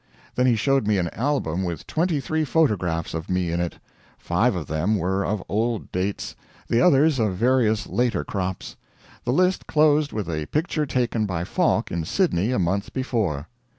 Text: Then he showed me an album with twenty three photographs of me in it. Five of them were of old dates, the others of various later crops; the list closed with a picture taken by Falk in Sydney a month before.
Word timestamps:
Then 0.33 0.47
he 0.47 0.55
showed 0.55 0.87
me 0.87 0.97
an 0.97 1.09
album 1.13 1.61
with 1.63 1.85
twenty 1.85 2.19
three 2.19 2.43
photographs 2.43 3.13
of 3.13 3.29
me 3.29 3.51
in 3.51 3.59
it. 3.59 3.77
Five 4.17 4.55
of 4.55 4.65
them 4.65 4.95
were 4.95 5.23
of 5.23 5.43
old 5.47 5.91
dates, 5.91 6.35
the 6.67 6.81
others 6.81 7.19
of 7.19 7.35
various 7.35 7.85
later 7.85 8.23
crops; 8.23 8.77
the 9.25 9.31
list 9.31 9.67
closed 9.67 10.11
with 10.11 10.27
a 10.27 10.47
picture 10.47 10.87
taken 10.87 11.27
by 11.27 11.43
Falk 11.43 11.91
in 11.91 12.03
Sydney 12.03 12.51
a 12.51 12.57
month 12.57 12.93
before. 12.93 13.47